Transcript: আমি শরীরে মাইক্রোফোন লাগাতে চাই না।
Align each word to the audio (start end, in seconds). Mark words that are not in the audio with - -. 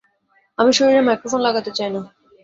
আমি 0.57 0.71
শরীরে 0.73 1.01
মাইক্রোফোন 1.01 1.41
লাগাতে 1.43 1.71
চাই 1.77 1.89
না। 1.89 2.01